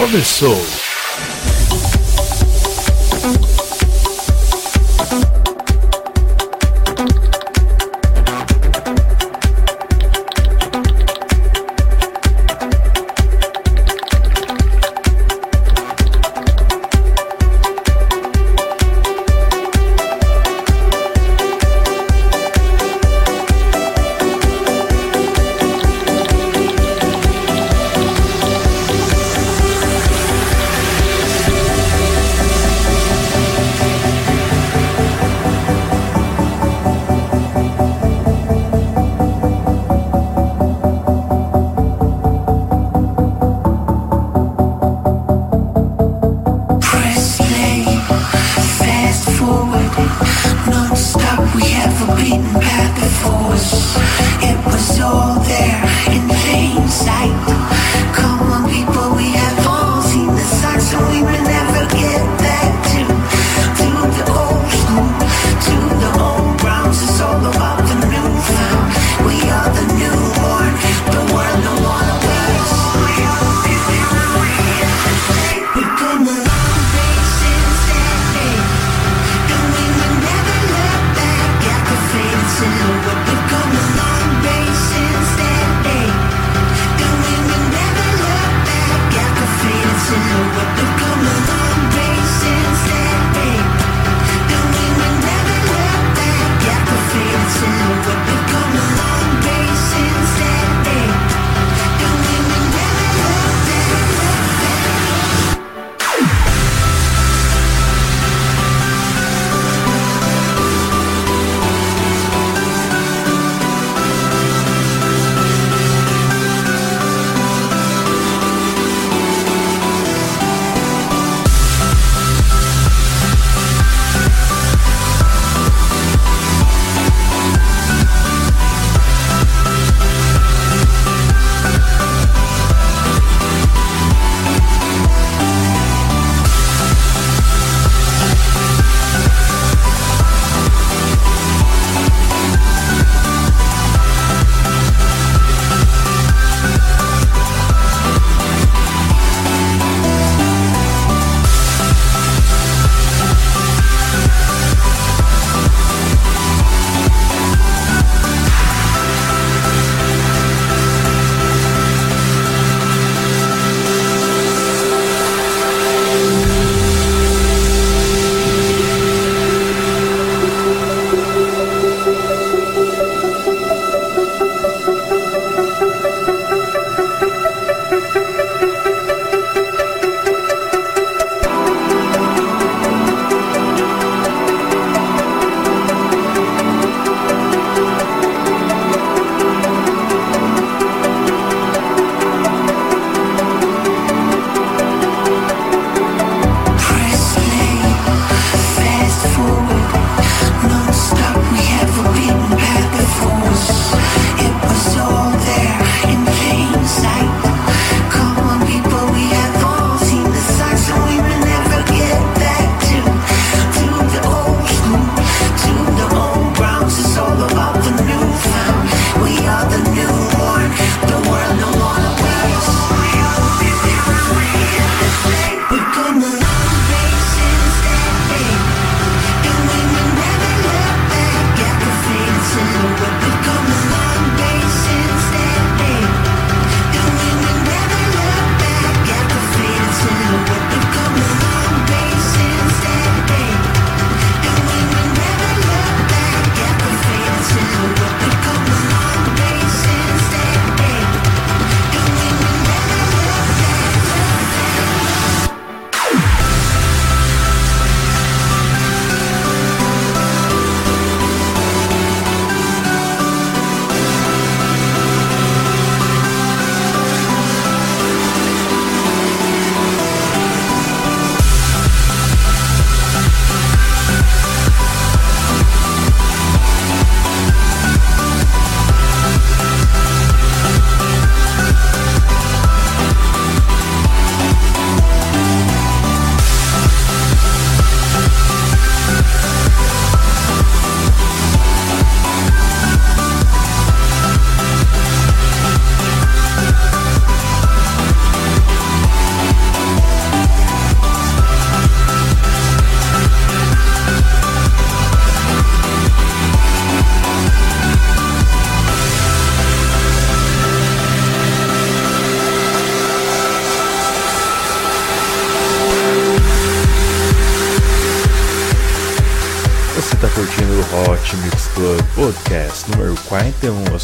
começou. 0.00 0.79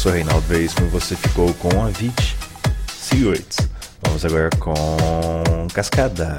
Sou 0.07 0.13
Reinaldo 0.13 0.47
Veríssimo 0.47 0.87
e 0.87 0.89
você 0.89 1.17
ficou 1.17 1.53
com 1.55 1.81
a 1.81 1.87
Avicii 1.87 2.13
Cigarettes. 2.97 3.57
Vamos 4.01 4.23
agora 4.23 4.49
com 4.57 5.67
Cascada, 5.73 6.37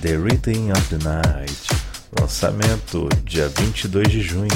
The 0.00 0.16
Rhythm 0.16 0.70
of 0.72 0.82
the 0.88 1.04
Night. 1.04 1.68
Lançamento 2.18 3.08
dia 3.24 3.50
22 3.58 4.08
de 4.08 4.22
junho. 4.22 4.48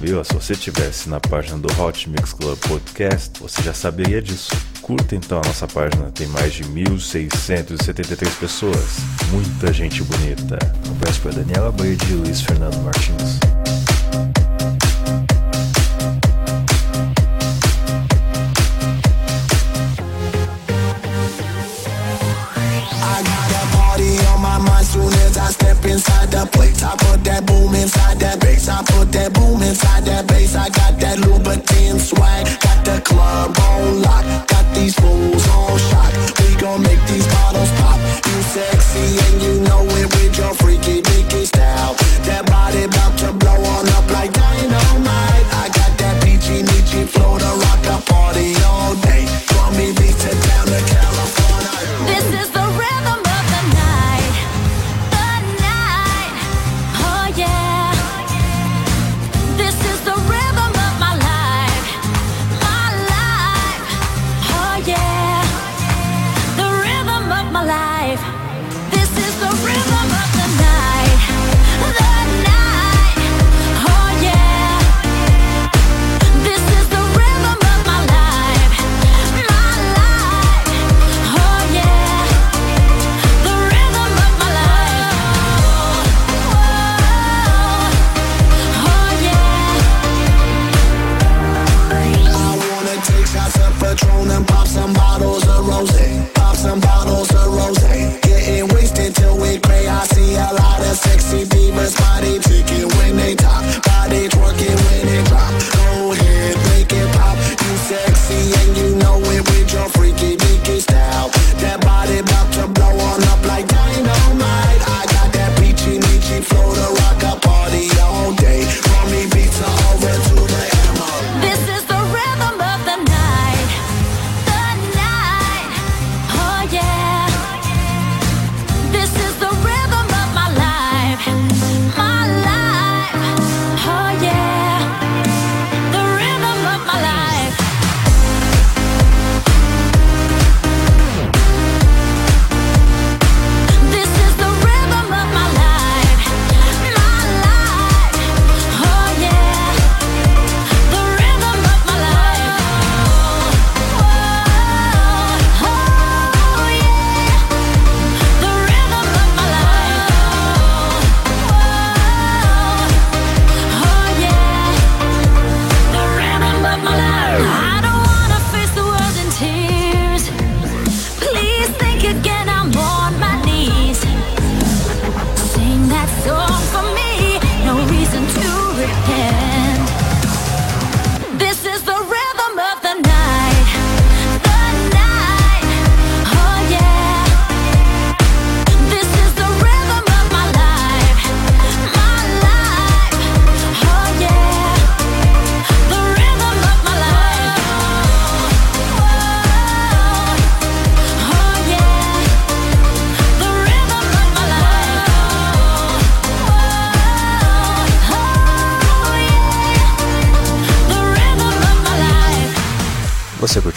Viu? 0.00 0.24
Se 0.24 0.32
você 0.32 0.54
estivesse 0.54 1.10
na 1.10 1.20
página 1.20 1.58
do 1.58 1.68
Hot 1.82 2.08
Mix 2.08 2.32
Club 2.32 2.58
Podcast, 2.60 3.38
você 3.40 3.62
já 3.62 3.74
saberia 3.74 4.22
disso. 4.22 4.50
Curta 4.80 5.16
então 5.16 5.40
a 5.44 5.46
nossa 5.46 5.66
página, 5.66 6.10
tem 6.12 6.28
mais 6.28 6.54
de 6.54 6.64
1.673 6.64 8.30
pessoas. 8.40 9.00
Muita 9.30 9.70
gente 9.70 10.02
bonita. 10.02 10.58
Um 10.86 10.92
abraço 10.92 11.20
para 11.20 11.32
Daniela 11.32 11.70
Baird 11.72 12.02
e 12.10 12.14
Luiz 12.14 12.40
Fernando 12.40 12.76
Martins. 12.82 13.38
That 27.38 27.46
boom 27.46 27.74
inside 27.74 28.18
that 28.20 28.40
bass. 28.40 28.68
I 28.68 28.82
put 28.82 29.12
that 29.12 29.32
boom 29.32 29.62
inside 29.62 30.04
that 30.06 30.26
bass. 30.26 30.56
I 30.56 30.68
got 30.70 30.98
that 31.00 31.18
Louboutin 31.18 31.98
swag. 32.00 32.46
Got 32.60 32.84
the 32.84 33.00
club 33.02 33.56
on 33.58 34.02
lock. 34.02 34.24
Got 34.48 34.66
these 34.74 34.94
fools 34.94 35.46
on 35.48 35.78
shock. 35.78 36.12
We 36.40 36.56
gon' 36.60 36.82
make 36.82 37.00
these 37.06 37.26
bottles 37.26 37.70
pop. 37.78 37.98
You 38.26 38.42
sexy 38.42 39.06
and 39.26 39.42
you 39.42 39.60
know 39.68 39.84
it 39.84 40.08
with 40.14 40.38
your 40.38 40.54
freaky 40.54 41.07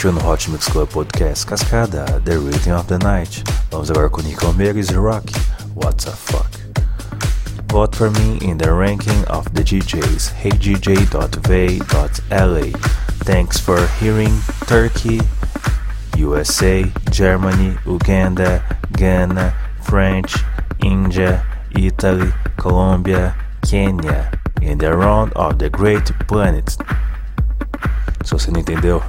no 0.09 0.19
Hot 0.21 0.49
Mix 0.49 0.67
Club 0.67 0.89
Podcast 0.89 1.45
Cascada, 1.45 2.23
The 2.25 2.39
Rhythm 2.39 2.73
of 2.73 2.87
the 2.87 2.97
Night. 2.97 3.43
Vamos 3.69 3.91
agora 3.91 4.09
com 4.09 4.23
Nico 4.23 4.47
Almeida 4.47 4.79
e 4.79 4.95
Rock, 4.95 5.31
What 5.75 6.03
the 6.03 6.09
Fuck. 6.09 6.49
Vote 7.67 7.95
for 7.95 8.09
me 8.09 8.39
in 8.41 8.57
the 8.57 8.73
ranking 8.73 9.23
of 9.25 9.53
the 9.53 9.61
DJs, 9.61 10.33
heydj.va.la. 10.41 11.81
Thanks 13.25 13.59
for 13.59 13.85
hearing 13.99 14.41
Turkey, 14.65 15.21
USA, 16.17 16.91
Germany, 17.11 17.77
Uganda, 17.85 18.63
Ghana, 18.93 19.53
French, 19.83 20.35
India, 20.83 21.45
Italy, 21.77 22.33
Colombia, 22.57 23.35
Kenya, 23.63 24.31
in 24.63 24.79
the 24.79 24.97
round 24.97 25.31
of 25.33 25.59
the 25.59 25.69
great 25.69 26.11
planet. 26.27 26.75
Se 28.23 28.31
você 28.31 28.49
não 28.49 28.59
entendeu, 28.59 29.03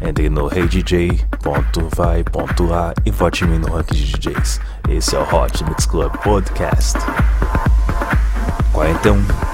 entre 0.00 0.28
no 0.28 0.46
reidj.vai.lá 0.46 1.24
e 3.04 3.10
vote 3.10 3.44
em 3.44 3.48
mim 3.48 3.58
no 3.58 3.72
ranking 3.72 3.94
de 3.94 4.12
DJs. 4.12 4.60
Esse 4.88 5.16
é 5.16 5.18
o 5.18 5.34
Hot 5.34 5.64
Mix 5.64 5.86
Club 5.86 6.12
Podcast. 6.18 6.98
41. 8.72 9.47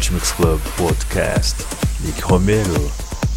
Hot 0.00 0.12
Mix 0.12 0.32
Club 0.32 0.60
Podcast. 0.80 1.56
Nick 2.02 2.26
Romero, 2.26 2.88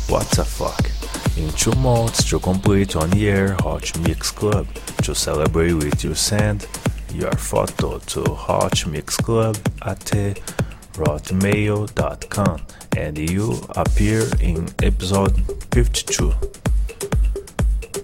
what 0.08 0.26
the 0.32 0.46
fuck? 0.46 0.90
In 1.38 1.52
two 1.58 1.78
months 1.82 2.24
to 2.30 2.40
complete 2.40 2.96
on 2.96 3.10
the 3.10 3.28
air 3.28 3.58
Hot 3.60 4.00
Mix 4.00 4.32
Club 4.32 4.66
to 5.04 5.14
celebrate 5.14 5.74
with 5.74 6.06
you 6.06 6.16
send 6.16 6.66
your 7.14 7.34
photo 7.34 8.00
to 8.00 8.24
Hot 8.34 8.88
Mix 8.88 9.18
Club 9.18 9.58
at 9.82 10.16
uh, 10.16 10.34
hotmail.com 10.94 12.62
and 12.96 13.30
you 13.30 13.60
appear 13.76 14.24
in 14.40 14.70
episode 14.82 15.36
52. 15.74 16.34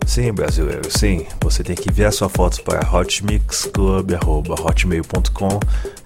Sim, 0.05 0.33
brasileiro, 0.33 0.89
sim. 0.89 1.25
Você 1.41 1.63
tem 1.63 1.75
que 1.75 1.89
enviar 1.89 2.11
sua 2.11 2.29
foto 2.29 2.61
para 2.63 2.85
hotmixclub.hotmail.com. 2.91 5.59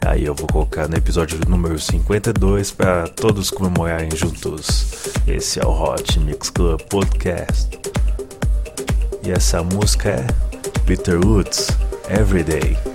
Aí 0.06 0.25
eu 0.25 0.36
vou 0.36 0.48
colocar 0.48 0.88
no 0.88 0.96
episódio 0.96 1.40
número 1.48 1.80
52 1.80 2.72
para 2.72 3.08
todos 3.08 3.50
comemorarem 3.50 4.12
juntos. 4.16 5.13
Esse 5.28 5.60
é 5.60 5.66
o 5.66 5.72
Hot 5.72 6.20
Mix 6.20 6.50
Club 6.50 6.80
Podcast. 6.90 7.80
E 9.25 9.32
essa 9.32 9.63
música 9.63 10.10
é 10.10 10.28
Peter 10.86 11.18
Woods, 11.25 11.70
Everyday. 12.10 12.93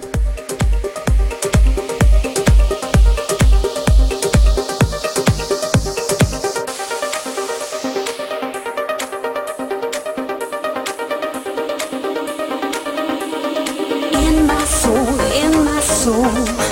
My 16.09 16.68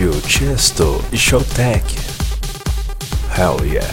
curtiu 0.00 0.12
Chesto 0.26 1.04
e 1.12 1.18
Showtech. 1.18 1.94
Hell 3.36 3.58
yeah. 3.66 3.86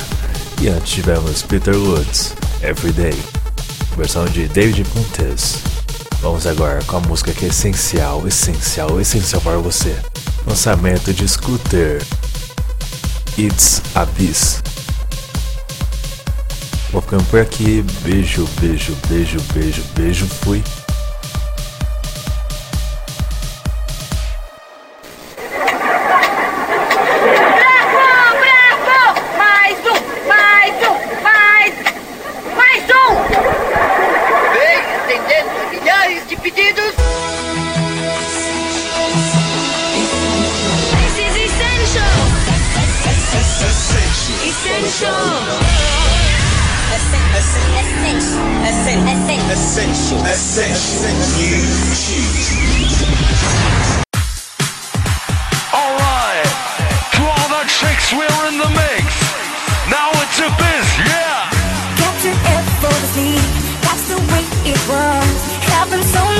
E 0.61 0.69
antes 0.69 0.89
tivemos 0.89 1.41
Peter 1.41 1.75
Woods, 1.75 2.33
Everyday, 2.63 3.13
versão 3.97 4.25
de 4.25 4.47
David 4.47 4.85
Pontes. 4.85 5.57
Vamos 6.21 6.47
agora 6.47 6.81
com 6.85 6.97
a 6.97 6.99
música 7.01 7.33
que 7.33 7.43
é 7.43 7.49
essencial, 7.49 8.25
essencial, 8.25 9.01
essencial 9.01 9.41
para 9.41 9.57
você. 9.57 9.93
Lançamento 10.45 11.13
de 11.13 11.27
Scooter. 11.27 12.01
It's 13.37 13.81
Abyss. 13.93 14.63
Vou 16.91 17.01
ficando 17.01 17.25
por 17.25 17.41
aqui. 17.41 17.83
Beijo, 18.03 18.47
beijo, 18.61 18.95
beijo, 19.09 19.41
beijo, 19.53 19.83
beijo. 19.93 20.25
Fui. 20.25 20.63
Essential. 44.47 45.11
Essential. 48.63 50.23
Essential. 50.23 50.23
The 57.47 57.63
chicks, 57.67 58.13
we're 58.13 58.47
in 58.47 58.57
the 58.57 58.69
mix. 58.69 59.05
Now 59.89 60.09
it's 60.23 60.39
a 60.39 60.49
biz, 60.57 60.87
yeah. 61.05 61.49
Captain 61.97 62.37
effortlessly, 62.55 63.35
that's 63.83 64.05
the 64.07 64.17
way 64.31 64.43
it 64.71 64.79
was. 64.87 65.37
Happened 65.67 66.05
so 66.05 66.36